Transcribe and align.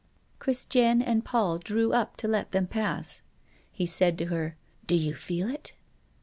Christiane 0.39 0.99
and 1.03 1.23
Paul 1.23 1.59
drew 1.59 1.93
up 1.93 2.17
to 2.17 2.27
let 2.27 2.53
them 2.53 2.65
pass. 2.65 3.21
He 3.71 3.85
said 3.85 4.17
to 4.17 4.25
her: 4.33 4.57
"Do 4.87 4.95
you 4.95 5.13
feel 5.13 5.47
it?" 5.47 5.73